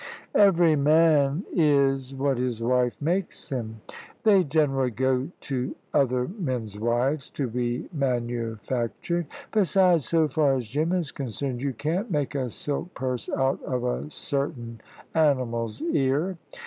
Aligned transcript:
"Every 0.33 0.75
man 0.75 1.45
is 1.53 2.15
what 2.15 2.39
his 2.39 2.59
wife 2.63 2.99
makes 2.99 3.49
him." 3.49 3.81
"They 4.23 4.43
generally 4.43 4.89
go 4.89 5.29
to 5.41 5.75
other 5.93 6.27
men's 6.39 6.79
wives 6.79 7.29
to 7.29 7.47
be 7.47 7.87
manufactured. 7.93 9.27
Besides, 9.53 10.09
so 10.09 10.27
far 10.27 10.55
as 10.55 10.67
Jim 10.67 10.91
is 10.91 11.11
concerned, 11.11 11.61
you 11.61 11.73
can't 11.73 12.09
make 12.09 12.33
a 12.33 12.49
silk 12.49 12.95
purse 12.95 13.29
out 13.29 13.61
of 13.61 13.83
a 13.83 14.09
certain 14.09 14.81
animal's 15.13 15.79
ear." 15.83 16.39